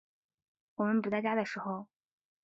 [0.77, 1.85] 我们不在家的时候